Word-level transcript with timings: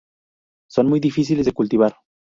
Son 0.67 0.87
muy 0.89 0.99
difíciles 0.99 1.45
de 1.45 1.53
cultivar. 1.53 1.95